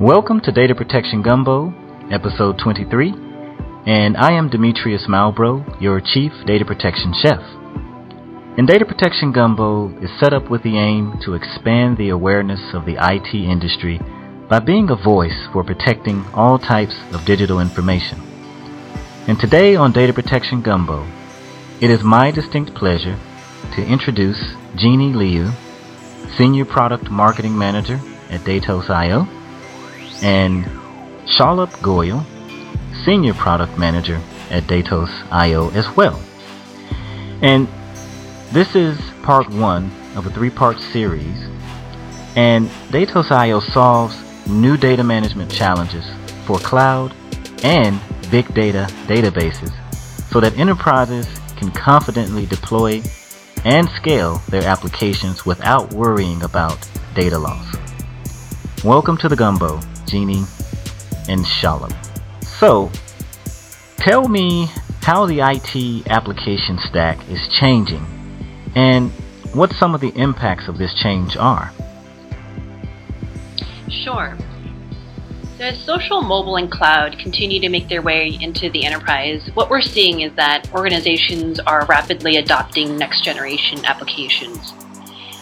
Welcome 0.00 0.40
to 0.42 0.52
Data 0.52 0.76
Protection 0.76 1.22
Gumbo, 1.22 1.74
episode 2.08 2.56
23, 2.62 3.12
and 3.84 4.16
I 4.16 4.30
am 4.30 4.48
Demetrius 4.48 5.06
Malbrough, 5.08 5.80
your 5.82 6.00
Chief 6.00 6.30
Data 6.46 6.64
Protection 6.64 7.12
Chef. 7.20 7.40
And 8.56 8.68
Data 8.68 8.84
Protection 8.84 9.32
Gumbo 9.32 9.88
is 9.98 10.16
set 10.20 10.32
up 10.32 10.48
with 10.52 10.62
the 10.62 10.78
aim 10.78 11.18
to 11.24 11.34
expand 11.34 11.96
the 11.98 12.10
awareness 12.10 12.60
of 12.74 12.86
the 12.86 12.94
IT 12.94 13.34
industry 13.34 13.98
by 14.48 14.60
being 14.60 14.88
a 14.88 14.94
voice 14.94 15.48
for 15.52 15.64
protecting 15.64 16.24
all 16.32 16.60
types 16.60 16.94
of 17.12 17.26
digital 17.26 17.58
information. 17.58 18.20
And 19.26 19.36
today 19.36 19.74
on 19.74 19.90
Data 19.90 20.12
Protection 20.12 20.62
Gumbo, 20.62 21.10
it 21.80 21.90
is 21.90 22.04
my 22.04 22.30
distinct 22.30 22.72
pleasure 22.72 23.18
to 23.74 23.84
introduce 23.84 24.54
Jeannie 24.76 25.12
Liu, 25.12 25.50
Senior 26.36 26.66
Product 26.66 27.10
Marketing 27.10 27.58
Manager 27.58 27.98
at 28.30 28.42
Datos.io, 28.42 29.37
and 30.22 30.64
Shalabh 31.26 31.72
Goyal, 31.80 32.24
Senior 33.04 33.34
Product 33.34 33.78
Manager 33.78 34.20
at 34.50 34.64
Datos.io 34.64 35.70
as 35.70 35.88
well. 35.96 36.20
And 37.42 37.68
this 38.52 38.74
is 38.74 38.98
part 39.22 39.48
one 39.50 39.90
of 40.16 40.26
a 40.26 40.30
three 40.30 40.50
part 40.50 40.78
series, 40.78 41.38
and 42.36 42.68
Datos.io 42.90 43.60
solves 43.60 44.16
new 44.48 44.76
data 44.76 45.04
management 45.04 45.50
challenges 45.52 46.04
for 46.46 46.58
cloud 46.58 47.14
and 47.62 48.00
big 48.30 48.52
data 48.54 48.86
databases 49.06 49.72
so 50.30 50.40
that 50.40 50.56
enterprises 50.58 51.26
can 51.56 51.70
confidently 51.70 52.46
deploy 52.46 53.02
and 53.64 53.88
scale 53.90 54.38
their 54.48 54.64
applications 54.64 55.44
without 55.44 55.92
worrying 55.92 56.42
about 56.42 56.78
data 57.14 57.38
loss. 57.38 57.76
Welcome 58.84 59.16
to 59.18 59.28
the 59.28 59.36
Gumbo, 59.36 59.80
Jeannie 60.08 60.44
and 61.28 61.44
Shalabh. 61.44 61.94
So, 62.44 62.90
tell 63.96 64.28
me 64.28 64.68
how 65.02 65.26
the 65.26 65.40
IT 65.40 66.06
application 66.10 66.78
stack 66.78 67.28
is 67.30 67.48
changing 67.48 68.04
and 68.74 69.10
what 69.54 69.72
some 69.72 69.94
of 69.94 70.00
the 70.00 70.10
impacts 70.10 70.68
of 70.68 70.76
this 70.76 70.92
change 70.94 71.36
are. 71.36 71.72
Sure. 73.88 74.36
So 75.56 75.64
As 75.64 75.82
social, 75.82 76.22
mobile, 76.22 76.56
and 76.56 76.70
cloud 76.70 77.18
continue 77.18 77.58
to 77.60 77.68
make 77.68 77.88
their 77.88 78.02
way 78.02 78.38
into 78.40 78.70
the 78.70 78.84
enterprise, 78.84 79.50
what 79.54 79.70
we're 79.70 79.82
seeing 79.82 80.20
is 80.20 80.32
that 80.34 80.72
organizations 80.72 81.58
are 81.58 81.84
rapidly 81.86 82.36
adopting 82.36 82.96
next 82.96 83.24
generation 83.24 83.84
applications. 83.84 84.72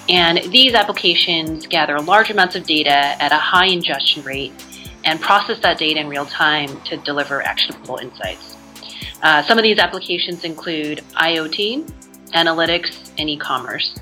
And 0.08 0.38
these 0.52 0.74
applications 0.74 1.66
gather 1.66 1.98
large 2.00 2.30
amounts 2.30 2.54
of 2.54 2.64
data 2.64 2.90
at 2.90 3.32
a 3.32 3.36
high 3.36 3.66
ingestion 3.66 4.22
rate 4.22 4.52
and 5.04 5.20
process 5.20 5.58
that 5.60 5.78
data 5.78 6.00
in 6.00 6.08
real 6.08 6.26
time 6.26 6.80
to 6.82 6.96
deliver 6.98 7.42
actionable 7.42 7.96
insights. 7.96 8.56
Uh, 9.22 9.42
some 9.42 9.58
of 9.58 9.62
these 9.62 9.78
applications 9.78 10.44
include 10.44 10.98
IoT, 11.14 11.90
analytics, 12.34 13.10
and 13.18 13.30
e 13.30 13.36
commerce. 13.36 13.98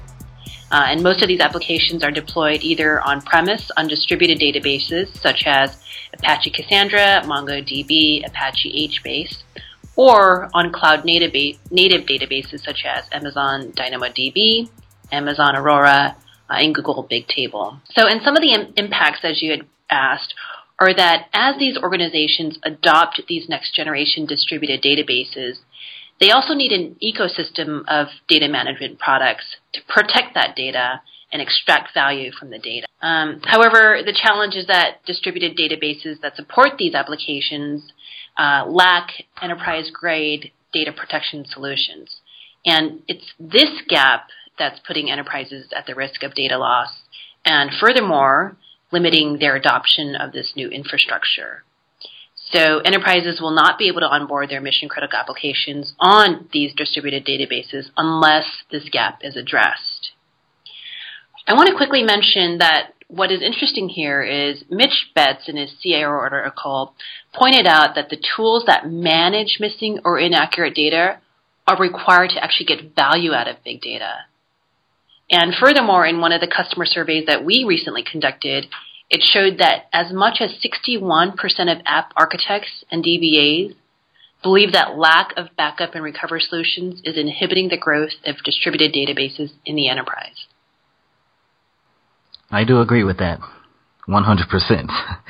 Uh, 0.70 0.86
and 0.88 1.02
most 1.02 1.22
of 1.22 1.28
these 1.28 1.40
applications 1.40 2.02
are 2.02 2.10
deployed 2.10 2.62
either 2.62 3.00
on 3.02 3.20
premise 3.22 3.70
on 3.76 3.86
distributed 3.86 4.38
databases 4.38 5.16
such 5.20 5.44
as 5.46 5.76
Apache 6.14 6.50
Cassandra, 6.50 7.22
MongoDB, 7.24 8.26
Apache 8.26 8.88
HBase, 8.88 9.42
or 9.96 10.50
on 10.52 10.72
cloud 10.72 11.04
native, 11.04 11.32
native 11.70 12.06
databases 12.06 12.64
such 12.64 12.84
as 12.84 13.04
Amazon 13.12 13.70
DynamoDB, 13.72 14.68
Amazon 15.12 15.56
Aurora, 15.56 16.16
uh, 16.50 16.54
and 16.58 16.74
Google 16.74 17.08
Bigtable. 17.10 17.80
So, 17.90 18.06
and 18.06 18.20
some 18.22 18.36
of 18.36 18.42
the 18.42 18.52
Im- 18.52 18.74
impacts, 18.76 19.20
as 19.22 19.42
you 19.42 19.50
had 19.50 19.66
asked, 19.90 20.34
are 20.78 20.94
that 20.94 21.28
as 21.32 21.58
these 21.58 21.76
organizations 21.76 22.58
adopt 22.64 23.22
these 23.28 23.48
next 23.48 23.74
generation 23.74 24.26
distributed 24.26 24.82
databases, 24.82 25.58
they 26.20 26.30
also 26.30 26.54
need 26.54 26.72
an 26.72 26.96
ecosystem 27.02 27.82
of 27.88 28.08
data 28.28 28.48
management 28.48 28.98
products 28.98 29.56
to 29.72 29.80
protect 29.88 30.34
that 30.34 30.54
data 30.56 31.00
and 31.32 31.42
extract 31.42 31.92
value 31.92 32.30
from 32.38 32.50
the 32.50 32.58
data. 32.58 32.86
Um, 33.02 33.40
however, 33.44 34.00
the 34.04 34.12
challenge 34.12 34.54
is 34.54 34.66
that 34.68 35.04
distributed 35.04 35.56
databases 35.56 36.20
that 36.22 36.36
support 36.36 36.78
these 36.78 36.94
applications 36.94 37.92
uh, 38.38 38.64
lack 38.68 39.10
enterprise 39.42 39.90
grade 39.92 40.52
data 40.72 40.92
protection 40.92 41.44
solutions. 41.48 42.16
And 42.64 43.02
it's 43.08 43.32
this 43.38 43.70
gap 43.88 44.28
that's 44.58 44.80
putting 44.86 45.10
enterprises 45.10 45.72
at 45.76 45.86
the 45.86 45.94
risk 45.94 46.22
of 46.22 46.34
data 46.34 46.58
loss 46.58 47.04
and 47.44 47.70
furthermore, 47.78 48.56
limiting 48.90 49.38
their 49.38 49.56
adoption 49.56 50.14
of 50.14 50.32
this 50.32 50.54
new 50.56 50.68
infrastructure. 50.68 51.64
So 52.52 52.78
enterprises 52.80 53.40
will 53.40 53.54
not 53.54 53.78
be 53.78 53.88
able 53.88 54.00
to 54.00 54.08
onboard 54.08 54.48
their 54.50 54.60
mission 54.60 54.88
critical 54.88 55.18
applications 55.18 55.94
on 55.98 56.48
these 56.52 56.72
distributed 56.74 57.24
databases 57.26 57.90
unless 57.96 58.64
this 58.70 58.88
gap 58.90 59.20
is 59.22 59.36
addressed. 59.36 60.12
I 61.46 61.54
want 61.54 61.68
to 61.68 61.76
quickly 61.76 62.02
mention 62.02 62.58
that 62.58 62.92
what 63.08 63.30
is 63.30 63.42
interesting 63.42 63.88
here 63.88 64.22
is 64.22 64.64
Mitch 64.70 65.10
Betts 65.14 65.48
in 65.48 65.56
his 65.56 65.74
CIO 65.82 66.08
article 66.08 66.94
pointed 67.34 67.66
out 67.66 67.94
that 67.94 68.08
the 68.08 68.22
tools 68.36 68.64
that 68.66 68.88
manage 68.88 69.58
missing 69.60 70.00
or 70.04 70.18
inaccurate 70.18 70.74
data 70.74 71.20
are 71.66 71.78
required 71.78 72.30
to 72.30 72.42
actually 72.42 72.66
get 72.66 72.94
value 72.96 73.32
out 73.32 73.48
of 73.48 73.62
big 73.64 73.80
data. 73.80 74.26
And 75.34 75.52
furthermore, 75.52 76.06
in 76.06 76.20
one 76.20 76.30
of 76.30 76.40
the 76.40 76.46
customer 76.46 76.86
surveys 76.86 77.26
that 77.26 77.44
we 77.44 77.64
recently 77.66 78.04
conducted, 78.08 78.66
it 79.10 79.20
showed 79.20 79.58
that 79.58 79.86
as 79.92 80.12
much 80.12 80.36
as 80.40 80.52
61% 80.62 81.34
of 81.72 81.82
app 81.86 82.12
architects 82.16 82.84
and 82.88 83.02
DBAs 83.02 83.74
believe 84.44 84.70
that 84.72 84.96
lack 84.96 85.32
of 85.36 85.48
backup 85.56 85.96
and 85.96 86.04
recovery 86.04 86.40
solutions 86.40 87.00
is 87.02 87.18
inhibiting 87.18 87.68
the 87.68 87.76
growth 87.76 88.12
of 88.24 88.36
distributed 88.44 88.94
databases 88.94 89.50
in 89.66 89.74
the 89.74 89.88
enterprise. 89.88 90.46
I 92.48 92.62
do 92.62 92.80
agree 92.80 93.02
with 93.02 93.18
that. 93.18 93.40
100%. 94.08 94.88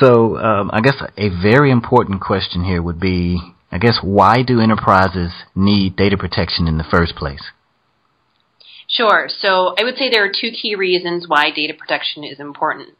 So, 0.00 0.36
um, 0.38 0.72
I 0.72 0.80
guess 0.80 1.00
a 1.16 1.28
very 1.28 1.70
important 1.70 2.20
question 2.20 2.64
here 2.64 2.82
would 2.82 2.98
be, 2.98 3.38
I 3.70 3.78
guess, 3.78 4.00
why 4.02 4.42
do 4.42 4.58
enterprises 4.58 5.30
need 5.54 5.94
data 5.94 6.16
protection 6.18 6.66
in 6.66 6.78
the 6.78 6.84
first 6.90 7.14
place? 7.14 7.52
Sure. 8.94 9.28
So 9.40 9.74
I 9.76 9.82
would 9.82 9.96
say 9.96 10.08
there 10.08 10.24
are 10.24 10.32
two 10.32 10.52
key 10.52 10.76
reasons 10.76 11.26
why 11.26 11.50
data 11.50 11.74
protection 11.74 12.22
is 12.22 12.38
important. 12.38 12.90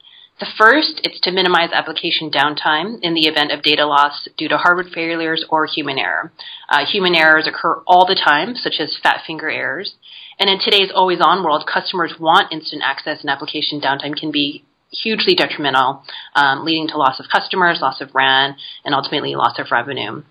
The 0.40 0.46
first, 0.58 1.00
it's 1.04 1.20
to 1.20 1.30
minimize 1.30 1.70
application 1.72 2.32
downtime 2.32 2.98
in 3.00 3.14
the 3.14 3.28
event 3.28 3.52
of 3.52 3.62
data 3.62 3.86
loss 3.86 4.26
due 4.36 4.48
to 4.48 4.58
hardware 4.58 4.92
failures 4.92 5.44
or 5.48 5.66
human 5.66 5.96
error. 5.96 6.32
Uh, 6.68 6.84
human 6.84 7.14
errors 7.14 7.46
occur 7.46 7.80
all 7.86 8.04
the 8.06 8.16
time, 8.16 8.56
such 8.56 8.80
as 8.80 8.98
fat 9.00 9.20
finger 9.24 9.48
errors. 9.48 9.94
And 10.40 10.50
in 10.50 10.58
today's 10.58 10.90
always 10.92 11.20
on 11.20 11.44
world, 11.44 11.70
customers 11.72 12.14
want 12.18 12.52
instant 12.52 12.82
access 12.84 13.20
and 13.20 13.30
application 13.30 13.80
downtime 13.80 14.18
can 14.18 14.32
be 14.32 14.64
hugely 14.90 15.36
detrimental, 15.36 16.02
um, 16.34 16.64
leading 16.64 16.88
to 16.88 16.98
loss 16.98 17.20
of 17.20 17.26
customers, 17.30 17.78
loss 17.80 18.00
of 18.00 18.12
RAN, 18.14 18.56
and 18.84 18.96
ultimately 18.96 19.36
loss 19.36 19.60
of 19.60 19.70
revenue. 19.70 20.24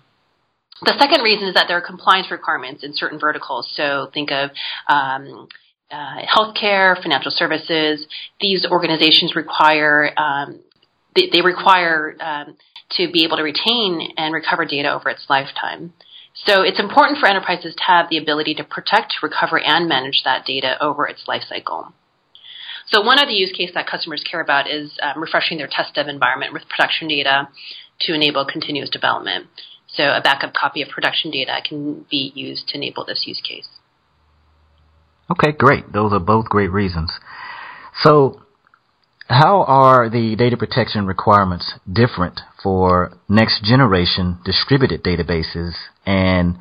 The 0.84 0.94
second 0.98 1.22
reason 1.22 1.48
is 1.48 1.54
that 1.54 1.64
there 1.68 1.78
are 1.78 1.86
compliance 1.86 2.30
requirements 2.30 2.84
in 2.84 2.92
certain 2.94 3.18
verticals. 3.18 3.70
So 3.74 4.10
think 4.12 4.30
of 4.30 4.50
um, 4.88 5.48
uh, 5.90 6.22
healthcare, 6.26 7.00
financial 7.00 7.30
services. 7.30 8.06
These 8.40 8.66
organizations 8.70 9.34
require 9.34 10.10
um, 10.18 10.60
they, 11.14 11.28
they, 11.32 11.40
require 11.42 12.16
um, 12.20 12.56
to 12.92 13.10
be 13.10 13.24
able 13.24 13.36
to 13.36 13.44
retain 13.44 14.12
and 14.16 14.34
recover 14.34 14.64
data 14.64 14.92
over 14.92 15.08
its 15.08 15.24
lifetime. 15.28 15.92
So 16.34 16.62
it's 16.62 16.80
important 16.80 17.18
for 17.18 17.28
enterprises 17.28 17.74
to 17.76 17.82
have 17.84 18.10
the 18.10 18.18
ability 18.18 18.54
to 18.56 18.64
protect, 18.64 19.14
recover, 19.22 19.60
and 19.60 19.88
manage 19.88 20.22
that 20.24 20.44
data 20.44 20.76
over 20.80 21.06
its 21.06 21.24
lifecycle. 21.28 21.92
So 22.88 23.00
one 23.02 23.20
of 23.20 23.28
the 23.28 23.34
use 23.34 23.52
cases 23.52 23.74
that 23.74 23.86
customers 23.86 24.24
care 24.28 24.40
about 24.40 24.68
is 24.68 24.98
um, 25.00 25.22
refreshing 25.22 25.58
their 25.58 25.68
test 25.68 25.94
dev 25.94 26.08
environment 26.08 26.52
with 26.52 26.68
production 26.68 27.08
data 27.08 27.48
to 28.00 28.14
enable 28.14 28.44
continuous 28.44 28.90
development. 28.90 29.46
So 29.96 30.02
a 30.04 30.20
backup 30.20 30.52
copy 30.54 30.82
of 30.82 30.88
production 30.88 31.30
data 31.30 31.60
can 31.66 32.04
be 32.10 32.32
used 32.34 32.68
to 32.68 32.76
enable 32.76 33.04
this 33.04 33.24
use 33.26 33.40
case. 33.40 33.68
Okay, 35.30 35.52
great. 35.52 35.92
Those 35.92 36.12
are 36.12 36.20
both 36.20 36.46
great 36.46 36.70
reasons. 36.70 37.12
So, 38.02 38.42
how 39.28 39.62
are 39.62 40.10
the 40.10 40.36
data 40.36 40.56
protection 40.56 41.06
requirements 41.06 41.74
different 41.90 42.40
for 42.62 43.16
next 43.28 43.64
generation 43.64 44.38
distributed 44.44 45.02
databases 45.02 45.72
and 46.04 46.58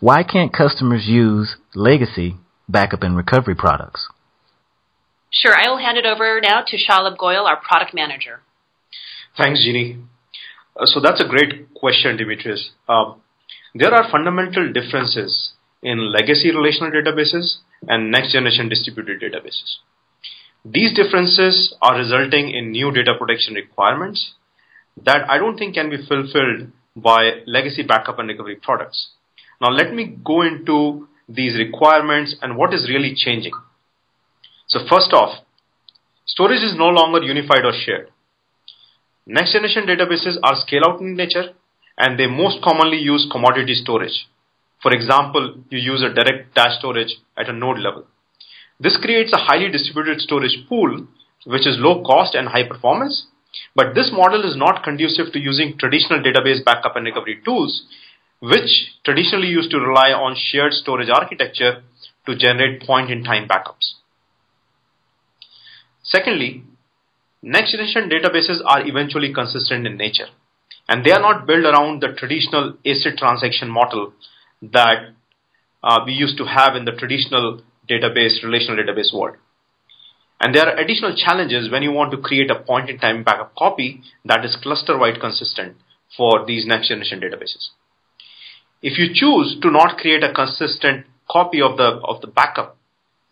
why 0.00 0.24
can't 0.24 0.52
customers 0.52 1.04
use 1.06 1.56
legacy 1.74 2.36
backup 2.68 3.02
and 3.02 3.16
recovery 3.16 3.54
products? 3.54 4.08
Sure, 5.30 5.54
I 5.54 5.68
will 5.68 5.78
hand 5.78 5.98
it 5.98 6.06
over 6.06 6.40
now 6.40 6.62
to 6.66 6.76
Shalabh 6.76 7.16
Goyal, 7.16 7.44
our 7.44 7.60
product 7.60 7.94
manager. 7.94 8.40
Thanks, 9.36 9.62
Jeannie. 9.62 9.98
Uh, 10.78 10.86
so 10.86 11.00
that's 11.00 11.20
a 11.20 11.28
great 11.28 11.72
question, 11.74 12.16
Demetrius. 12.16 12.70
Uh, 12.88 13.14
there 13.74 13.94
are 13.94 14.10
fundamental 14.10 14.72
differences 14.72 15.52
in 15.82 16.12
legacy 16.12 16.50
relational 16.50 16.90
databases 16.90 17.56
and 17.88 18.10
next 18.10 18.32
generation 18.32 18.68
distributed 18.68 19.20
databases. 19.20 19.78
These 20.64 20.94
differences 20.94 21.74
are 21.80 21.96
resulting 21.96 22.50
in 22.50 22.70
new 22.70 22.92
data 22.92 23.14
protection 23.18 23.54
requirements 23.54 24.34
that 25.04 25.28
I 25.28 25.38
don't 25.38 25.56
think 25.56 25.74
can 25.74 25.88
be 25.88 25.96
fulfilled 26.06 26.72
by 26.94 27.40
legacy 27.46 27.82
backup 27.82 28.18
and 28.18 28.28
recovery 28.28 28.56
products. 28.56 29.10
Now 29.60 29.70
let 29.70 29.94
me 29.94 30.18
go 30.24 30.42
into 30.42 31.08
these 31.28 31.56
requirements 31.56 32.36
and 32.42 32.56
what 32.56 32.74
is 32.74 32.88
really 32.88 33.14
changing. 33.14 33.52
So 34.66 34.80
first 34.88 35.12
off, 35.12 35.44
storage 36.26 36.62
is 36.62 36.74
no 36.76 36.88
longer 36.88 37.22
unified 37.22 37.64
or 37.64 37.72
shared. 37.72 38.10
Next 39.26 39.52
generation 39.52 39.86
databases 39.86 40.36
are 40.42 40.60
scale 40.66 40.82
out 40.86 41.00
in 41.00 41.14
nature 41.14 41.50
and 41.98 42.18
they 42.18 42.26
most 42.26 42.62
commonly 42.62 42.98
use 42.98 43.28
commodity 43.30 43.74
storage. 43.74 44.28
For 44.82 44.92
example, 44.92 45.56
you 45.68 45.78
use 45.78 46.02
a 46.02 46.12
direct 46.12 46.52
attach 46.52 46.78
storage 46.78 47.16
at 47.36 47.48
a 47.48 47.52
node 47.52 47.78
level. 47.78 48.06
This 48.78 48.96
creates 48.96 49.32
a 49.32 49.36
highly 49.36 49.70
distributed 49.70 50.20
storage 50.20 50.56
pool 50.68 51.06
which 51.46 51.66
is 51.66 51.76
low 51.78 52.02
cost 52.02 52.34
and 52.34 52.48
high 52.48 52.66
performance. 52.66 53.26
But 53.74 53.94
this 53.94 54.10
model 54.12 54.48
is 54.48 54.56
not 54.56 54.84
conducive 54.84 55.32
to 55.32 55.38
using 55.38 55.76
traditional 55.78 56.22
database 56.22 56.64
backup 56.64 56.96
and 56.96 57.04
recovery 57.04 57.40
tools, 57.44 57.86
which 58.40 58.92
traditionally 59.04 59.48
used 59.48 59.70
to 59.72 59.78
rely 59.78 60.12
on 60.12 60.36
shared 60.36 60.72
storage 60.72 61.10
architecture 61.10 61.82
to 62.26 62.36
generate 62.36 62.82
point 62.82 63.10
in 63.10 63.24
time 63.24 63.48
backups. 63.48 63.94
Secondly, 66.02 66.64
next 67.42 67.72
generation 67.72 68.10
databases 68.10 68.60
are 68.64 68.86
eventually 68.86 69.32
consistent 69.32 69.86
in 69.86 69.96
nature, 69.96 70.28
and 70.88 71.04
they 71.04 71.12
are 71.12 71.20
not 71.20 71.46
built 71.46 71.64
around 71.64 72.02
the 72.02 72.14
traditional 72.16 72.74
ACID 72.84 73.16
transaction 73.16 73.68
model 73.68 74.12
that 74.62 75.14
uh, 75.82 76.00
we 76.04 76.12
used 76.12 76.36
to 76.38 76.44
have 76.44 76.76
in 76.76 76.84
the 76.84 76.92
traditional 76.92 77.62
database, 77.88 78.42
relational 78.42 78.76
database 78.76 79.14
world. 79.14 79.36
And 80.40 80.54
there 80.54 80.66
are 80.66 80.76
additional 80.76 81.14
challenges 81.14 81.70
when 81.70 81.82
you 81.82 81.92
want 81.92 82.12
to 82.12 82.18
create 82.18 82.50
a 82.50 82.58
point 82.58 82.88
in 82.88 82.98
time 82.98 83.24
backup 83.24 83.54
copy 83.56 84.02
that 84.24 84.44
is 84.44 84.56
cluster 84.62 84.96
wide 84.96 85.20
consistent 85.20 85.76
for 86.16 86.46
these 86.46 86.66
next 86.66 86.88
generation 86.88 87.20
databases. 87.20 87.68
If 88.82 88.98
you 88.98 89.08
choose 89.12 89.58
to 89.60 89.70
not 89.70 89.98
create 89.98 90.24
a 90.24 90.32
consistent 90.32 91.06
copy 91.30 91.60
of 91.60 91.76
the, 91.76 92.00
of 92.02 92.22
the 92.22 92.26
backup, 92.26 92.78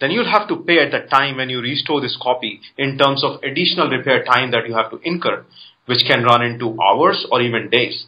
then 0.00 0.10
you'll 0.10 0.30
have 0.30 0.48
to 0.48 0.56
pay 0.56 0.78
at 0.78 0.92
the 0.92 1.08
time 1.08 1.36
when 1.36 1.50
you 1.50 1.60
restore 1.60 2.00
this 2.00 2.16
copy 2.20 2.60
in 2.76 2.96
terms 2.96 3.24
of 3.24 3.42
additional 3.42 3.88
repair 3.88 4.24
time 4.24 4.52
that 4.52 4.66
you 4.68 4.74
have 4.74 4.90
to 4.90 5.00
incur, 5.02 5.44
which 5.86 6.04
can 6.06 6.22
run 6.22 6.42
into 6.42 6.76
hours 6.80 7.26
or 7.32 7.42
even 7.42 7.68
days. 7.68 8.06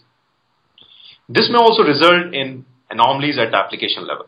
This 1.28 1.48
may 1.50 1.58
also 1.58 1.82
result 1.82 2.32
in 2.32 2.64
anomalies 2.90 3.38
at 3.38 3.50
the 3.50 3.56
application 3.56 4.06
level. 4.06 4.26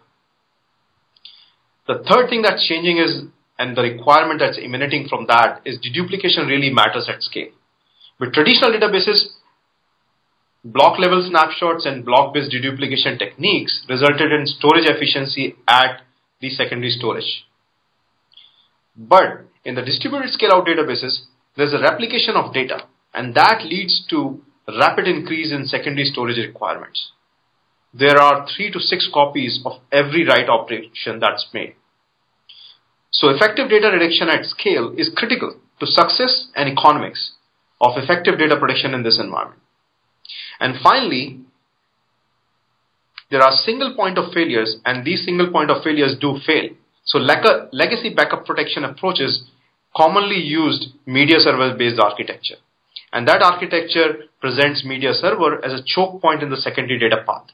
The 1.86 2.02
third 2.08 2.30
thing 2.30 2.42
that's 2.42 2.66
changing 2.66 2.98
is, 2.98 3.22
and 3.58 3.76
the 3.76 3.82
requirement 3.82 4.40
that's 4.40 4.58
emanating 4.62 5.08
from 5.08 5.26
that 5.26 5.62
is 5.64 5.78
deduplication 5.78 6.46
really 6.46 6.70
matters 6.70 7.08
at 7.12 7.22
scale. 7.22 7.50
With 8.18 8.32
traditional 8.32 8.70
databases, 8.70 9.34
block 10.64 10.98
level 10.98 11.26
snapshots 11.28 11.86
and 11.86 12.04
block 12.04 12.34
based 12.34 12.52
deduplication 12.52 13.18
techniques 13.18 13.84
resulted 13.88 14.30
in 14.32 14.46
storage 14.46 14.86
efficiency 14.86 15.56
at 15.66 16.02
the 16.40 16.50
secondary 16.50 16.90
storage. 16.90 17.44
But 18.96 19.46
in 19.64 19.74
the 19.74 19.82
distributed 19.82 20.30
scale 20.30 20.52
out 20.52 20.66
databases, 20.66 21.22
there's 21.56 21.74
a 21.74 21.80
replication 21.82 22.34
of 22.34 22.52
data, 22.52 22.86
and 23.14 23.34
that 23.34 23.64
leads 23.64 24.04
to 24.10 24.42
rapid 24.78 25.06
increase 25.06 25.52
in 25.52 25.66
secondary 25.66 26.04
storage 26.04 26.38
requirements 26.38 27.12
there 27.94 28.18
are 28.18 28.46
three 28.46 28.70
to 28.72 28.80
six 28.80 29.08
copies 29.12 29.60
of 29.66 29.72
every 29.90 30.26
write 30.26 30.48
operation 30.48 31.20
that's 31.20 31.46
made. 31.52 31.74
So 33.10 33.28
effective 33.28 33.68
data 33.68 33.90
reduction 33.92 34.28
at 34.28 34.44
scale 34.46 34.94
is 34.96 35.12
critical 35.14 35.60
to 35.80 35.86
success 35.86 36.48
and 36.56 36.70
economics 36.70 37.32
of 37.80 37.92
effective 37.96 38.38
data 38.38 38.56
protection 38.58 38.94
in 38.94 39.02
this 39.02 39.18
environment. 39.20 39.60
And 40.58 40.76
finally, 40.82 41.40
there 43.30 43.42
are 43.42 43.52
single 43.52 43.94
point 43.94 44.16
of 44.16 44.32
failures 44.32 44.78
and 44.86 45.04
these 45.04 45.24
single 45.24 45.50
point 45.50 45.70
of 45.70 45.82
failures 45.82 46.16
do 46.18 46.38
fail. 46.46 46.70
So 47.04 47.18
legacy 47.18 48.14
backup 48.14 48.46
protection 48.46 48.84
approaches 48.84 49.44
commonly 49.96 50.38
used 50.38 50.86
media 51.06 51.38
server 51.38 51.76
based 51.76 52.00
architecture. 52.00 52.56
And 53.12 53.28
that 53.28 53.42
architecture 53.42 54.24
presents 54.40 54.84
media 54.84 55.12
server 55.12 55.62
as 55.64 55.72
a 55.72 55.84
choke 55.84 56.22
point 56.22 56.42
in 56.42 56.50
the 56.50 56.56
secondary 56.56 56.98
data 56.98 57.22
path 57.26 57.50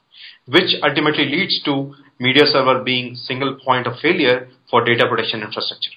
which 0.48 0.76
ultimately 0.82 1.26
leads 1.26 1.62
to 1.64 1.94
media 2.18 2.44
server 2.46 2.82
being 2.82 3.14
single 3.14 3.58
point 3.64 3.86
of 3.86 3.98
failure 4.00 4.48
for 4.70 4.84
data 4.84 5.06
protection 5.08 5.42
infrastructure. 5.42 5.90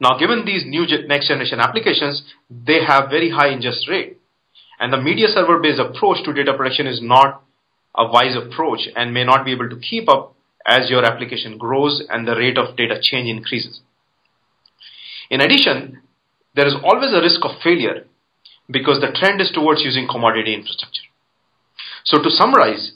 Now, 0.00 0.18
given 0.18 0.44
these 0.44 0.64
new 0.64 0.86
next 1.08 1.28
generation 1.28 1.58
applications, 1.58 2.22
they 2.50 2.84
have 2.86 3.10
very 3.10 3.30
high 3.30 3.48
ingest 3.48 3.88
rate. 3.88 4.18
And 4.78 4.92
the 4.92 5.00
media 5.00 5.26
server 5.28 5.58
based 5.58 5.80
approach 5.80 6.22
to 6.24 6.32
data 6.32 6.54
protection 6.54 6.86
is 6.86 7.00
not 7.02 7.42
a 7.96 8.06
wise 8.06 8.36
approach 8.36 8.80
and 8.94 9.12
may 9.12 9.24
not 9.24 9.44
be 9.44 9.52
able 9.52 9.68
to 9.70 9.80
keep 9.80 10.08
up 10.08 10.36
as 10.68 10.90
your 10.90 11.04
application 11.04 11.56
grows 11.56 12.04
and 12.10 12.28
the 12.28 12.36
rate 12.36 12.58
of 12.58 12.76
data 12.76 12.98
change 13.00 13.28
increases. 13.28 13.80
In 15.30 15.40
addition, 15.40 16.02
there 16.54 16.66
is 16.66 16.76
always 16.84 17.12
a 17.12 17.22
risk 17.22 17.40
of 17.44 17.60
failure 17.62 18.04
because 18.70 19.00
the 19.00 19.16
trend 19.18 19.40
is 19.40 19.50
towards 19.50 19.82
using 19.82 20.06
commodity 20.06 20.54
infrastructure. 20.54 21.02
So 22.04 22.22
to 22.22 22.30
summarize, 22.30 22.92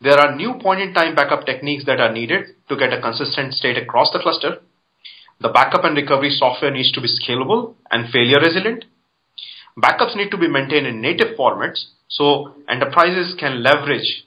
there 0.00 0.18
are 0.18 0.34
new 0.34 0.54
point 0.54 0.80
in 0.80 0.94
time 0.94 1.14
backup 1.14 1.44
techniques 1.44 1.84
that 1.84 2.00
are 2.00 2.12
needed 2.12 2.46
to 2.68 2.76
get 2.76 2.92
a 2.92 3.02
consistent 3.02 3.52
state 3.52 3.76
across 3.76 4.10
the 4.12 4.18
cluster. 4.18 4.58
The 5.40 5.50
backup 5.50 5.84
and 5.84 5.96
recovery 5.96 6.30
software 6.30 6.70
needs 6.70 6.92
to 6.92 7.00
be 7.02 7.08
scalable 7.08 7.74
and 7.90 8.10
failure 8.10 8.40
resilient. 8.40 8.86
Backups 9.78 10.16
need 10.16 10.30
to 10.30 10.38
be 10.38 10.48
maintained 10.48 10.86
in 10.86 11.00
native 11.00 11.36
formats 11.38 11.84
so 12.08 12.54
enterprises 12.68 13.34
can 13.38 13.62
leverage 13.62 14.24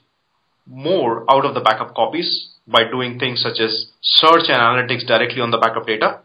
more 0.66 1.24
out 1.30 1.44
of 1.44 1.54
the 1.54 1.60
backup 1.60 1.94
copies 1.94 2.48
by 2.66 2.84
doing 2.90 3.18
things 3.18 3.42
such 3.42 3.60
as 3.60 3.86
search 4.00 4.48
and 4.48 4.58
analytics 4.58 5.06
directly 5.06 5.40
on 5.40 5.50
the 5.50 5.58
backup 5.58 5.86
data. 5.86 6.20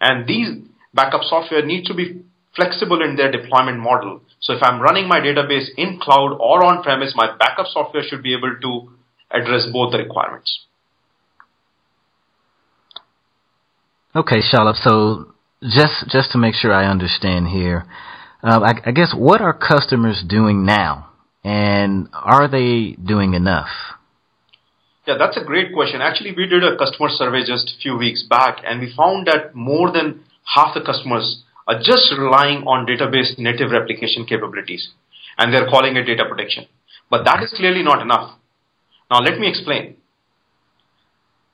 And 0.00 0.26
these 0.26 0.48
backup 0.92 1.22
software 1.24 1.64
need 1.64 1.86
to 1.86 1.94
be 1.94 2.22
flexible 2.54 3.02
in 3.02 3.16
their 3.16 3.30
deployment 3.30 3.78
model. 3.78 4.20
So 4.40 4.52
if 4.52 4.62
I'm 4.62 4.80
running 4.80 5.08
my 5.08 5.20
database 5.20 5.66
in 5.76 5.98
cloud 6.00 6.36
or 6.38 6.64
on 6.64 6.82
premise, 6.82 7.14
my 7.16 7.36
backup 7.36 7.66
software 7.66 8.02
should 8.06 8.22
be 8.22 8.34
able 8.34 8.56
to 8.62 8.92
address 9.30 9.66
both 9.72 9.92
the 9.92 9.98
requirements. 9.98 10.60
Okay, 14.14 14.40
Shalabh. 14.40 14.76
So 14.76 15.34
just 15.62 16.08
just 16.08 16.30
to 16.32 16.38
make 16.38 16.54
sure 16.54 16.72
I 16.72 16.86
understand 16.86 17.48
here, 17.48 17.84
uh, 18.42 18.60
I, 18.60 18.90
I 18.90 18.92
guess 18.92 19.12
what 19.16 19.40
are 19.40 19.52
customers 19.52 20.22
doing 20.28 20.64
now, 20.64 21.10
and 21.44 22.08
are 22.12 22.48
they 22.48 22.92
doing 22.92 23.34
enough? 23.34 23.68
Yeah, 25.06 25.16
that's 25.18 25.36
a 25.36 25.44
great 25.44 25.74
question. 25.74 26.00
Actually, 26.00 26.32
we 26.32 26.46
did 26.46 26.64
a 26.64 26.76
customer 26.78 27.10
survey 27.10 27.44
just 27.46 27.74
a 27.76 27.80
few 27.80 27.96
weeks 27.96 28.24
back, 28.28 28.62
and 28.66 28.80
we 28.80 28.92
found 28.96 29.26
that 29.26 29.54
more 29.54 29.92
than 29.92 30.24
half 30.54 30.74
the 30.74 30.80
customers 30.80 31.44
are 31.66 31.78
just 31.78 32.12
relying 32.18 32.64
on 32.64 32.86
database 32.86 33.38
native 33.38 33.70
replication 33.70 34.26
capabilities 34.26 34.90
and 35.38 35.52
they're 35.52 35.68
calling 35.68 35.96
it 35.96 36.04
data 36.04 36.24
protection. 36.28 36.66
But 37.10 37.24
that 37.24 37.42
is 37.42 37.52
clearly 37.56 37.82
not 37.82 38.02
enough. 38.02 38.38
Now 39.10 39.20
let 39.20 39.38
me 39.38 39.48
explain. 39.48 39.96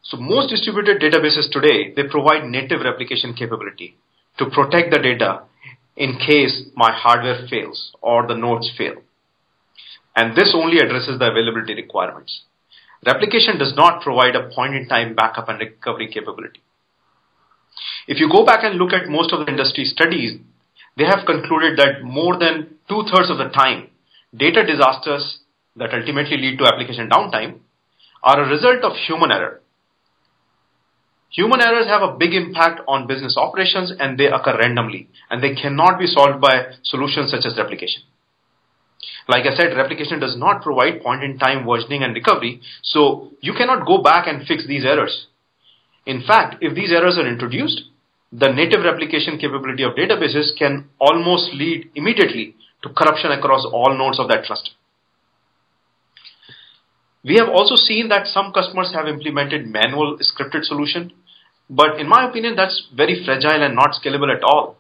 So 0.03 0.17
most 0.17 0.51
distributed 0.51 1.01
databases 1.01 1.51
today, 1.51 1.93
they 1.95 2.09
provide 2.09 2.45
native 2.45 2.81
replication 2.81 3.35
capability 3.35 3.97
to 4.39 4.47
protect 4.51 4.91
the 4.91 4.99
data 4.99 5.43
in 5.97 6.19
case 6.19 6.65
my 6.75 6.91
hardware 6.93 7.47
fails 7.49 7.93
or 8.01 8.27
the 8.27 8.35
nodes 8.35 8.73
fail. 8.77 8.95
And 10.17 10.37
this 10.37 10.53
only 10.55 10.79
addresses 10.79 11.19
the 11.19 11.31
availability 11.31 11.75
requirements. 11.75 12.43
Replication 13.07 13.59
does 13.59 13.75
not 13.77 14.03
provide 14.03 14.37
a 14.37 14.51
point 14.51 14.75
in 14.75 14.89
time 14.89 15.15
backup 15.15 15.49
and 15.49 15.59
recovery 15.61 16.11
capability. 16.13 16.61
If 18.07 18.19
you 18.19 18.29
go 18.31 18.45
back 18.45 18.65
and 18.65 18.77
look 18.77 18.93
at 18.93 19.09
most 19.09 19.33
of 19.33 19.41
the 19.41 19.51
industry 19.51 19.85
studies, 19.85 20.39
they 20.97 21.05
have 21.05 21.25
concluded 21.27 21.79
that 21.79 22.03
more 22.03 22.39
than 22.39 22.77
two 22.89 23.05
thirds 23.11 23.31
of 23.31 23.39
the 23.39 23.49
time, 23.49 23.89
data 24.37 24.67
disasters 24.67 25.39
that 25.77 25.95
ultimately 25.95 26.37
lead 26.37 26.59
to 26.59 26.67
application 26.67 27.09
downtime 27.09 27.61
are 28.23 28.43
a 28.43 28.49
result 28.49 28.83
of 28.85 28.97
human 29.07 29.31
error. 29.31 29.61
Human 31.31 31.61
errors 31.61 31.87
have 31.87 32.03
a 32.03 32.17
big 32.19 32.35
impact 32.35 32.81
on 32.89 33.07
business 33.07 33.37
operations 33.37 33.93
and 33.99 34.19
they 34.19 34.27
occur 34.27 34.59
randomly 34.59 35.09
and 35.31 35.43
they 35.43 35.55
cannot 35.55 35.99
be 35.99 36.07
solved 36.07 36.41
by 36.41 36.73
solutions 36.83 37.31
such 37.31 37.47
as 37.47 37.57
replication. 37.57 38.03
Like 39.29 39.47
I 39.47 39.55
said, 39.55 39.77
replication 39.77 40.21
does 40.21 40.37
not 40.37 40.63
provide 40.63 41.03
point 41.03 41.23
in 41.23 41.39
time 41.39 41.65
versioning 41.65 42.03
and 42.03 42.15
recovery, 42.15 42.61
so 42.83 43.31
you 43.41 43.55
cannot 43.55 43.87
go 43.87 44.03
back 44.03 44.27
and 44.27 44.47
fix 44.47 44.67
these 44.67 44.85
errors. 44.85 45.27
In 46.07 46.23
fact, 46.27 46.57
if 46.61 46.75
these 46.75 46.93
errors 46.93 47.19
are 47.19 47.29
introduced, 47.29 47.83
the 48.33 48.49
native 48.53 48.85
replication 48.85 49.39
capability 49.39 49.83
of 49.83 49.95
databases 49.95 50.57
can 50.59 50.89
almost 50.99 51.53
lead 51.55 51.91
immediately 51.95 52.55
to 52.83 52.89
corruption 52.91 53.33
across 53.33 53.65
all 53.73 53.97
nodes 53.97 54.19
of 54.19 54.29
that 54.29 54.45
cluster. 54.45 54.71
We 57.23 57.37
have 57.37 57.49
also 57.49 57.77
seen 57.77 58.09
that 58.09 58.27
some 58.27 58.53
customers 58.53 58.93
have 58.95 59.07
implemented 59.07 59.67
manual 59.67 60.19
scripted 60.19 60.65
solution 60.65 61.13
But 61.71 62.01
in 62.01 62.09
my 62.09 62.29
opinion, 62.29 62.57
that's 62.57 62.89
very 62.95 63.25
fragile 63.25 63.63
and 63.63 63.77
not 63.77 63.95
scalable 63.95 64.35
at 64.37 64.43
all. 64.43 64.77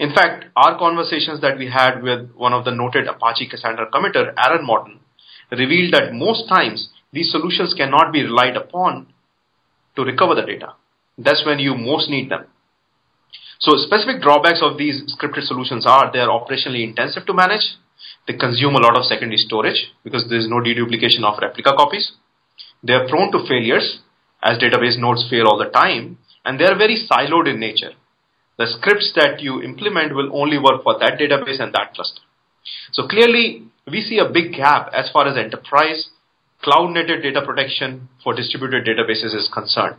In 0.00 0.14
fact, 0.14 0.46
our 0.56 0.78
conversations 0.78 1.42
that 1.42 1.58
we 1.58 1.68
had 1.68 2.02
with 2.02 2.32
one 2.32 2.54
of 2.54 2.64
the 2.64 2.70
noted 2.70 3.06
Apache 3.06 3.50
Cassandra 3.50 3.90
committer, 3.90 4.32
Aaron 4.34 4.64
Morton, 4.64 4.98
revealed 5.50 5.92
that 5.92 6.14
most 6.14 6.48
times 6.48 6.88
these 7.12 7.30
solutions 7.30 7.74
cannot 7.76 8.10
be 8.10 8.22
relied 8.22 8.56
upon 8.56 9.08
to 9.96 10.02
recover 10.02 10.34
the 10.34 10.46
data. 10.46 10.72
That's 11.18 11.44
when 11.44 11.58
you 11.58 11.74
most 11.74 12.08
need 12.08 12.30
them. 12.30 12.46
So 13.58 13.76
specific 13.76 14.22
drawbacks 14.22 14.62
of 14.62 14.78
these 14.78 15.02
scripted 15.14 15.42
solutions 15.42 15.84
are 15.86 16.10
they 16.10 16.20
are 16.20 16.32
operationally 16.32 16.82
intensive 16.82 17.26
to 17.26 17.34
manage. 17.34 17.76
They 18.26 18.38
consume 18.38 18.76
a 18.76 18.80
lot 18.80 18.96
of 18.96 19.04
secondary 19.04 19.36
storage 19.36 19.92
because 20.02 20.24
there 20.30 20.38
is 20.38 20.48
no 20.48 20.64
deduplication 20.64 21.24
of 21.24 21.38
replica 21.42 21.74
copies. 21.76 22.12
They 22.82 22.94
are 22.94 23.06
prone 23.06 23.32
to 23.32 23.46
failures 23.46 24.00
as 24.42 24.56
database 24.56 24.96
nodes 24.96 25.28
fail 25.28 25.46
all 25.46 25.58
the 25.58 25.68
time 25.68 26.16
and 26.46 26.58
they 26.58 26.64
are 26.64 26.78
very 26.78 27.06
siloed 27.06 27.52
in 27.52 27.60
nature. 27.60 27.92
The 28.60 28.66
scripts 28.66 29.12
that 29.16 29.40
you 29.40 29.62
implement 29.62 30.14
will 30.14 30.28
only 30.36 30.58
work 30.58 30.82
for 30.82 30.98
that 30.98 31.18
database 31.18 31.60
and 31.60 31.72
that 31.72 31.94
cluster. 31.94 32.20
So 32.92 33.08
clearly 33.08 33.64
we 33.90 34.02
see 34.02 34.18
a 34.18 34.28
big 34.28 34.52
gap 34.52 34.90
as 34.92 35.08
far 35.10 35.26
as 35.26 35.38
enterprise 35.38 36.10
cloud 36.62 36.90
native 36.92 37.22
data 37.22 37.40
protection 37.40 38.10
for 38.22 38.34
distributed 38.34 38.84
databases 38.84 39.34
is 39.34 39.48
concerned. 39.50 39.96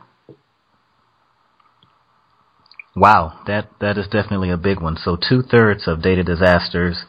Wow, 2.95 3.39
that 3.47 3.69
that 3.79 3.97
is 3.97 4.05
definitely 4.05 4.51
a 4.51 4.57
big 4.57 4.79
one. 4.79 4.95
So 4.95 5.17
two 5.17 5.41
thirds 5.41 5.87
of 5.87 6.03
data 6.03 6.23
disasters 6.23 7.05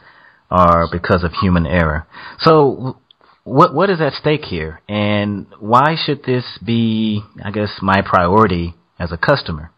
are 0.49 0.87
because 0.91 1.23
of 1.23 1.33
human 1.33 1.67
error. 1.67 2.07
So 2.39 2.97
what 3.43 3.75
what 3.75 3.91
is 3.91 4.01
at 4.01 4.13
stake 4.13 4.45
here, 4.45 4.81
and 4.89 5.45
why 5.59 5.97
should 6.03 6.23
this 6.23 6.57
be, 6.65 7.21
I 7.45 7.51
guess, 7.51 7.77
my 7.79 8.01
priority 8.01 8.73
as 8.97 9.11
a 9.11 9.17
customer? 9.17 9.69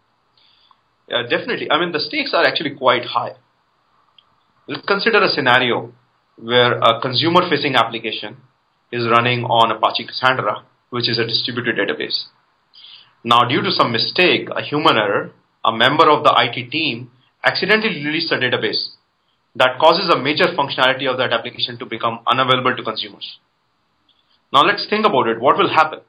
Yeah, 1.08 1.24
definitely. 1.30 1.70
I 1.70 1.80
mean, 1.80 1.92
the 1.92 2.00
stakes 2.00 2.34
are 2.34 2.44
actually 2.44 2.76
quite 2.76 3.06
high. 3.06 3.36
Let's 4.68 4.86
consider 4.86 5.22
a 5.24 5.30
scenario 5.30 5.94
where 6.38 6.80
a 6.80 7.00
consumer-facing 7.00 7.76
application 7.76 8.38
is 8.92 9.08
running 9.08 9.44
on 9.44 9.72
Apache 9.72 10.08
Cassandra, 10.08 10.66
which 10.90 11.08
is 11.08 11.20
a 11.20 11.26
distributed 11.26 11.76
database. 11.76 12.26
Now, 13.24 13.42
due 13.48 13.62
to 13.62 13.72
some 13.72 13.92
mistake, 13.92 14.50
a 14.56 14.62
human 14.62 14.98
error, 14.98 15.32
a 15.64 15.72
member 15.72 16.10
of 16.10 16.24
the 16.24 16.34
IT 16.38 16.72
team 16.72 17.12
accidentally 17.44 18.04
released 18.04 18.32
a 18.32 18.38
database 18.38 18.90
that 19.56 19.80
causes 19.80 20.10
a 20.10 20.18
major 20.18 20.46
functionality 20.58 21.10
of 21.10 21.18
that 21.18 21.32
application 21.32 21.78
to 21.80 21.86
become 21.86 22.20
unavailable 22.32 22.76
to 22.76 22.84
consumers. 22.84 23.40
Now 24.52 24.64
let's 24.64 24.86
think 24.90 25.06
about 25.06 25.28
it. 25.28 25.40
What 25.40 25.58
will 25.58 25.70
happen? 25.70 26.00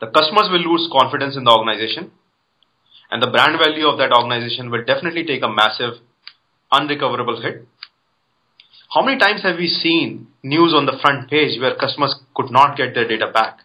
The 0.00 0.08
customers 0.08 0.48
will 0.50 0.60
lose 0.60 0.88
confidence 0.92 1.36
in 1.36 1.44
the 1.44 1.52
organization 1.52 2.10
and 3.10 3.22
the 3.22 3.30
brand 3.30 3.58
value 3.58 3.86
of 3.86 3.98
that 3.98 4.12
organization 4.12 4.70
will 4.70 4.84
definitely 4.84 5.24
take 5.24 5.42
a 5.42 5.48
massive 5.48 5.94
unrecoverable 6.72 7.40
hit. 7.40 7.66
How 8.92 9.04
many 9.04 9.18
times 9.18 9.42
have 9.42 9.56
we 9.56 9.68
seen 9.68 10.28
news 10.42 10.72
on 10.74 10.86
the 10.86 10.98
front 11.00 11.28
page 11.28 11.60
where 11.60 11.76
customers 11.76 12.14
could 12.34 12.50
not 12.50 12.76
get 12.76 12.94
their 12.94 13.06
data 13.06 13.30
back? 13.32 13.60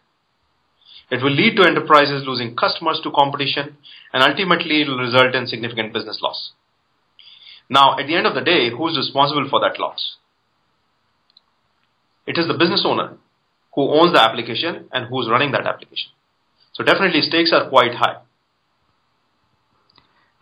It 1.09 1.21
will 1.21 1.31
lead 1.31 1.55
to 1.57 1.63
enterprises 1.63 2.23
losing 2.25 2.55
customers 2.55 2.99
to 3.03 3.11
competition 3.11 3.77
and 4.13 4.23
ultimately 4.23 4.81
it 4.81 4.87
will 4.87 4.97
result 4.97 5.35
in 5.35 5.45
significant 5.45 5.93
business 5.93 6.19
loss. 6.21 6.51
Now, 7.69 7.99
at 7.99 8.07
the 8.07 8.15
end 8.15 8.25
of 8.25 8.35
the 8.35 8.41
day, 8.41 8.69
who 8.69 8.87
is 8.87 8.97
responsible 8.97 9.47
for 9.49 9.59
that 9.61 9.79
loss? 9.79 10.17
It 12.25 12.37
is 12.37 12.47
the 12.47 12.57
business 12.57 12.83
owner 12.85 13.17
who 13.73 13.89
owns 13.89 14.13
the 14.13 14.21
application 14.21 14.89
and 14.91 15.07
who 15.07 15.21
is 15.21 15.29
running 15.29 15.51
that 15.51 15.65
application. 15.65 16.11
So 16.73 16.83
definitely 16.83 17.21
stakes 17.21 17.51
are 17.53 17.69
quite 17.69 17.95
high. 17.95 18.17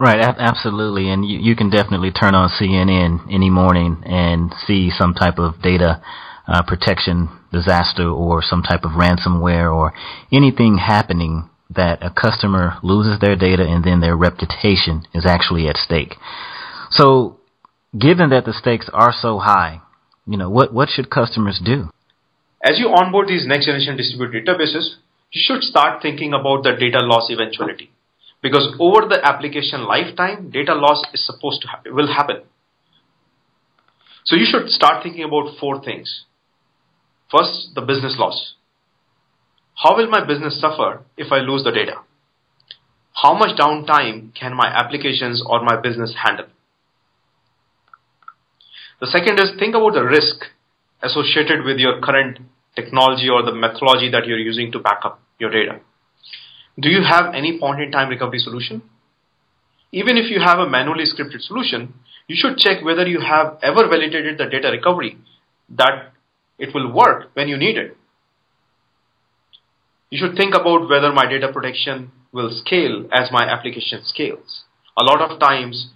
Right, 0.02 0.18
absolutely, 0.22 1.10
and 1.10 1.26
you, 1.26 1.40
you 1.40 1.56
can 1.58 1.70
definitely 1.70 2.12
turn 2.12 2.34
on 2.34 2.50
CNN 2.50 3.28
any 3.30 3.50
morning 3.50 4.02
and 4.06 4.56
see 4.66 4.90
some 4.90 5.14
type 5.14 5.38
of 5.38 5.62
data 5.62 6.02
uh, 6.48 6.64
protection 6.66 7.28
disaster 7.52 8.08
or 8.08 8.42
some 8.42 8.64
type 8.64 8.86
of 8.86 8.92
ransomware 8.92 9.70
or 9.70 9.92
anything 10.32 10.78
happening 10.78 11.50
that 11.76 12.02
a 12.02 12.10
customer 12.10 12.78
loses 12.82 13.20
their 13.20 13.36
data 13.36 13.68
and 13.68 13.84
then 13.84 14.00
their 14.00 14.16
reputation 14.16 15.04
is 15.14 15.26
actually 15.26 15.68
at 15.68 15.76
stake. 15.76 16.16
So, 16.92 17.38
given 17.92 18.30
that 18.30 18.46
the 18.46 18.54
stakes 18.54 18.90
are 18.94 19.12
so 19.12 19.38
high, 19.38 19.82
you 20.26 20.38
know, 20.38 20.50
what, 20.50 20.74
what 20.74 20.88
should 20.88 21.10
customers 21.10 21.62
do? 21.64 21.90
As 22.64 22.80
you 22.80 22.88
onboard 22.88 23.28
these 23.28 23.46
next 23.46 23.66
generation 23.66 23.98
distributed 23.98 24.48
databases, 24.48 24.96
you 25.34 25.42
should 25.44 25.62
start 25.62 26.02
thinking 26.02 26.34
about 26.34 26.64
the 26.64 26.72
data 26.80 27.00
loss 27.04 27.30
eventuality 27.30 27.92
because 28.42 28.76
over 28.80 29.08
the 29.08 29.20
application 29.24 29.86
lifetime, 29.86 30.50
data 30.50 30.74
loss 30.74 31.04
is 31.14 31.26
supposed 31.26 31.62
to 31.62 31.68
happen, 31.68 31.96
will 31.96 32.14
happen. 32.14 32.42
So 34.24 34.36
you 34.36 34.46
should 34.50 34.70
start 34.70 35.04
thinking 35.04 35.24
about 35.24 35.58
four 35.60 35.84
things. 35.84 36.26
First, 37.32 37.70
the 37.76 37.82
business 37.82 38.16
loss. 38.18 38.56
How 39.76 39.96
will 39.96 40.10
my 40.10 40.26
business 40.26 40.60
suffer 40.60 41.02
if 41.18 41.32
I 41.32 41.40
lose 41.40 41.64
the 41.64 41.72
data? 41.72 42.02
How 43.14 43.34
much 43.34 43.58
downtime 43.58 44.34
can 44.36 44.56
my 44.56 44.68
applications 44.68 45.44
or 45.46 45.64
my 45.64 45.80
business 45.82 46.16
handle? 46.24 46.48
The 49.02 49.08
second 49.08 49.40
is 49.40 49.52
think 49.58 49.76
about 49.76 49.94
the 49.94 50.04
risk 50.04 50.46
associated 51.02 51.64
with 51.64 51.78
your 51.78 52.02
current 52.02 52.40
technology 52.76 53.30
or 53.30 53.44
the 53.44 53.54
methodology 53.54 54.10
that 54.12 54.26
you're 54.26 54.40
using 54.40 54.72
to 54.74 54.80
back 54.80 55.00
up 55.04 55.22
your 55.40 55.50
data. 55.50 55.80
Do 56.80 56.90
you 56.90 57.02
have 57.04 57.34
any 57.34 57.60
point 57.60 57.82
in 57.82 57.92
time 57.92 58.10
recovery 58.10 58.40
solution? 58.40 58.82
Even 59.92 60.18
if 60.18 60.30
you 60.30 60.40
have 60.40 60.60
a 60.60 60.70
manually 60.70 61.06
scripted 61.06 61.42
solution, 61.42 61.94
you 62.28 62.36
should 62.38 62.58
check 62.58 62.84
whether 62.84 63.08
you 63.08 63.22
have 63.22 63.58
ever 63.64 63.88
validated 63.88 64.38
the 64.38 64.46
data 64.46 64.70
recovery 64.70 65.18
that 65.70 66.14
it 66.58 66.74
will 66.74 66.94
work 66.94 67.32
when 67.34 67.48
you 67.48 67.58
need 67.58 67.78
it. 67.78 67.98
You 70.10 70.20
should 70.20 70.38
think 70.38 70.54
about 70.54 70.90
whether 70.90 71.12
my 71.12 71.28
data 71.28 71.52
protection 71.52 72.12
will 72.32 72.52
scale 72.64 73.08
as 73.12 73.32
my 73.32 73.44
application 73.44 74.02
scales. 74.04 74.64
A 74.98 75.04
lot 75.04 75.22
of 75.22 75.40
times, 75.40 75.90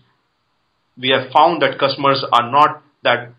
we 0.97 1.09
have 1.09 1.31
found 1.31 1.61
that 1.61 1.79
customers 1.79 2.25
are 2.31 2.51
not 2.51 2.83
that 3.03 3.33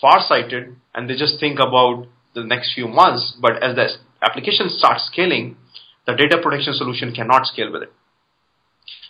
far-sighted 0.00 0.76
and 0.94 1.08
they 1.08 1.16
just 1.16 1.38
think 1.38 1.58
about 1.58 2.06
the 2.34 2.44
next 2.44 2.74
few 2.74 2.88
months, 2.88 3.36
but 3.40 3.62
as 3.62 3.76
the 3.76 3.88
application 4.22 4.68
starts 4.68 5.08
scaling, 5.12 5.56
the 6.06 6.14
data 6.14 6.38
protection 6.42 6.74
solution 6.74 7.14
cannot 7.14 7.46
scale 7.46 7.72
with 7.72 7.82
it. 7.82 7.92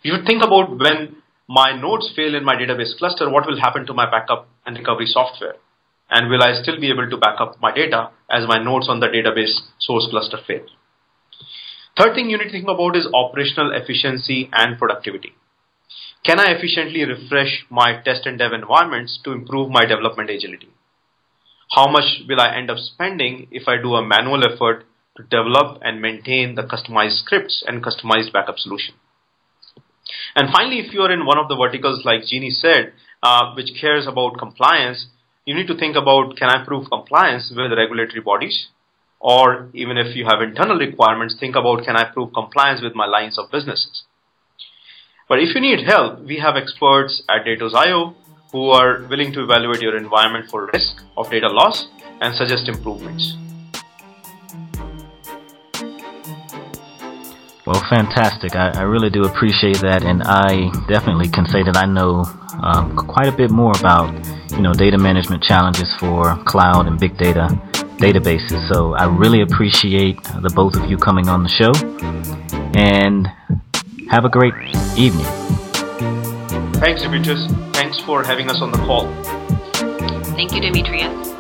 You 0.03 0.15
should 0.15 0.27
think 0.27 0.43
about 0.43 0.79
when 0.79 1.23
my 1.49 1.73
nodes 1.73 2.13
fail 2.15 2.35
in 2.35 2.45
my 2.45 2.55
database 2.55 2.97
cluster, 2.97 3.29
what 3.29 3.47
will 3.47 3.61
happen 3.61 3.87
to 3.87 3.95
my 3.95 4.11
backup 4.11 4.49
and 4.65 4.77
recovery 4.77 5.07
software? 5.07 5.57
And 6.11 6.31
will 6.31 6.43
I 6.43 6.61
still 6.61 6.81
be 6.81 6.91
able 6.91 7.09
to 7.09 7.17
back 7.17 7.41
up 7.41 7.61
my 7.61 7.73
data 7.73 8.11
as 8.31 8.47
my 8.47 8.63
nodes 8.63 8.89
on 8.89 9.01
the 9.01 9.07
database 9.07 9.59
source 9.79 10.07
cluster 10.11 10.39
fail? 10.47 10.67
Third 11.97 12.15
thing 12.15 12.31
you 12.31 12.39
need 12.39 12.45
to 12.45 12.51
think 12.51 12.69
about 12.69 12.97
is 12.97 13.09
operational 13.13 13.73
efficiency 13.75 14.49
and 14.53 14.79
productivity. 14.79 15.35
Can 16.25 16.39
I 16.39 16.53
efficiently 16.53 17.05
refresh 17.05 17.67
my 17.71 18.01
test 18.03 18.27
and 18.27 18.39
dev 18.39 18.53
environments 18.53 19.19
to 19.25 19.33
improve 19.33 19.71
my 19.71 19.85
development 19.87 20.31
agility? 20.31 20.69
How 21.73 21.91
much 21.91 22.23
will 22.29 22.41
I 22.41 22.57
end 22.57 22.71
up 22.71 22.79
spending 22.79 23.49
if 23.51 23.69
I 23.69 23.81
do 23.81 23.95
a 23.95 24.07
manual 24.07 24.45
effort 24.45 24.85
to 25.21 25.29
develop 25.29 25.79
and 25.83 26.01
maintain 26.01 26.55
the 26.55 26.63
customized 26.63 27.19
scripts 27.23 27.63
and 27.67 27.83
customized 27.83 28.33
backup 28.33 28.59
solution. 28.59 28.95
And 30.35 30.51
finally, 30.53 30.79
if 30.79 30.93
you 30.93 31.03
are 31.03 31.13
in 31.13 31.27
one 31.27 31.39
of 31.39 31.49
the 31.49 31.57
verticals 31.57 32.05
like 32.05 32.27
Jeannie 32.27 32.51
said, 32.51 32.93
uh, 33.23 33.55
which 33.55 33.71
cares 33.81 34.07
about 34.07 34.39
compliance, 34.39 35.07
you 35.45 35.55
need 35.55 35.67
to 35.67 35.77
think 35.77 35.97
about 35.97 36.37
can 36.37 36.49
I 36.49 36.65
prove 36.65 36.89
compliance 36.91 37.53
with 37.55 37.73
regulatory 37.73 38.21
bodies? 38.21 38.69
Or 39.19 39.69
even 39.75 39.99
if 39.99 40.17
you 40.17 40.25
have 40.25 40.41
internal 40.41 40.79
requirements, 40.79 41.37
think 41.39 41.57
about 41.57 41.85
can 41.85 41.97
I 41.97 42.05
prove 42.05 42.33
compliance 42.33 42.81
with 42.83 42.95
my 42.95 43.07
lines 43.07 43.39
of 43.39 43.51
businesses? 43.51 44.05
But 45.29 45.39
if 45.41 45.55
you 45.55 45.61
need 45.61 45.87
help, 45.87 46.21
we 46.21 46.39
have 46.39 46.57
experts 46.57 47.23
at 47.29 47.45
Datos.io 47.45 48.17
who 48.53 48.71
are 48.71 49.07
willing 49.09 49.33
to 49.33 49.45
evaluate 49.45 49.81
your 49.81 49.97
environment 49.97 50.51
for 50.51 50.71
risk 50.73 51.03
of 51.17 51.31
data 51.31 51.49
loss 51.49 51.87
and 52.21 52.35
suggest 52.35 52.69
improvements. 52.69 53.37
Well, 57.67 57.81
fantastic. 57.91 58.57
I, 58.57 58.71
I, 58.71 58.83
really 58.83 59.11
do 59.11 59.25
appreciate 59.25 59.81
that, 59.81 60.03
and 60.03 60.23
I 60.23 60.71
definitely 60.89 61.29
can 61.29 61.47
say 61.47 61.63
that 61.63 61.77
I 61.77 61.85
know 61.85 62.25
um, 62.63 62.97
quite 62.97 63.29
a 63.29 63.37
bit 63.37 63.51
more 63.51 63.73
about, 63.79 64.13
you 64.51 64.63
know, 64.63 64.73
data 64.73 64.97
management 64.97 65.43
challenges 65.43 65.95
for 65.99 66.43
cloud 66.45 66.87
and 66.87 66.99
big 66.99 67.19
data 67.19 67.49
databases. 68.01 68.67
So 68.73 68.95
I 68.95 69.05
really 69.05 69.43
appreciate 69.43 70.23
the 70.25 70.51
both 70.55 70.75
of 70.75 70.91
you 70.91 70.97
coming 70.97 71.29
on 71.29 71.43
the 71.43 71.51
show, 71.51 71.73
and 72.75 73.29
have 74.09 74.25
a 74.25 74.31
great 74.31 74.55
evening. 74.97 75.27
Thanks, 76.81 77.03
Demetrius. 77.03 77.47
Thanks 77.75 78.01
for 78.01 78.25
having 78.25 78.49
us 78.49 78.63
on 78.63 78.73
the 78.73 78.79
call. 78.79 79.07
Thank 80.35 80.53
you, 80.53 80.61
Demetrius. 80.61 81.40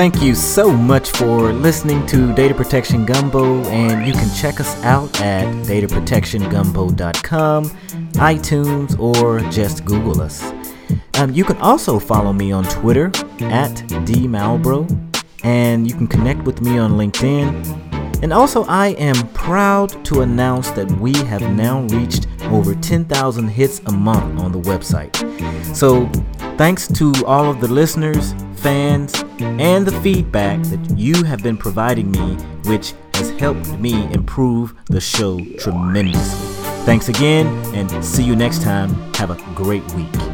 Thank 0.00 0.22
you 0.22 0.34
so 0.34 0.72
much 0.72 1.10
for 1.10 1.52
listening 1.52 2.06
to 2.06 2.34
Data 2.34 2.54
Protection 2.54 3.04
Gumbo, 3.04 3.62
and 3.66 4.06
you 4.06 4.14
can 4.14 4.34
check 4.34 4.58
us 4.58 4.82
out 4.82 5.20
at 5.20 5.44
dataprotectiongumbo.com, 5.66 7.64
iTunes, 8.14 8.98
or 8.98 9.40
just 9.50 9.84
Google 9.84 10.22
us. 10.22 10.42
Um, 11.18 11.34
you 11.34 11.44
can 11.44 11.58
also 11.58 11.98
follow 11.98 12.32
me 12.32 12.50
on 12.50 12.64
Twitter 12.64 13.08
at 13.40 13.72
dmalbro, 14.06 14.88
and 15.44 15.86
you 15.86 15.94
can 15.94 16.06
connect 16.06 16.44
with 16.44 16.62
me 16.62 16.78
on 16.78 16.92
LinkedIn. 16.92 18.22
And 18.22 18.32
also, 18.32 18.64
I 18.64 18.92
am 18.92 19.28
proud 19.34 20.02
to 20.06 20.22
announce 20.22 20.70
that 20.70 20.90
we 20.92 21.12
have 21.24 21.42
now 21.52 21.82
reached 21.88 22.26
over 22.44 22.74
10,000 22.74 23.48
hits 23.48 23.82
a 23.84 23.92
month 23.92 24.40
on 24.40 24.50
the 24.50 24.60
website. 24.60 25.14
So, 25.76 26.06
thanks 26.56 26.88
to 26.88 27.12
all 27.26 27.50
of 27.50 27.60
the 27.60 27.68
listeners, 27.68 28.34
fans, 28.60 29.24
and 29.40 29.86
the 29.86 30.00
feedback 30.00 30.62
that 30.64 30.98
you 30.98 31.24
have 31.24 31.42
been 31.42 31.56
providing 31.56 32.10
me, 32.10 32.36
which 32.64 32.94
has 33.14 33.30
helped 33.38 33.68
me 33.78 34.04
improve 34.12 34.74
the 34.86 35.00
show 35.00 35.40
tremendously. 35.58 36.46
Thanks 36.84 37.08
again, 37.08 37.46
and 37.74 38.04
see 38.04 38.22
you 38.22 38.36
next 38.36 38.62
time. 38.62 38.90
Have 39.14 39.30
a 39.30 39.54
great 39.54 39.84
week. 39.92 40.29